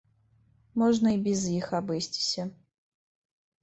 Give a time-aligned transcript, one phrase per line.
[0.83, 2.51] Можна і без іх абысціся.